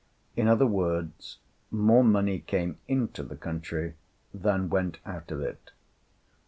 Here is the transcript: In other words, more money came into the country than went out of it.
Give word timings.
In 0.35 0.47
other 0.47 0.65
words, 0.65 1.37
more 1.69 2.03
money 2.03 2.39
came 2.39 2.79
into 2.87 3.21
the 3.21 3.35
country 3.35 3.93
than 4.33 4.67
went 4.67 4.97
out 5.05 5.29
of 5.29 5.41
it. 5.41 5.73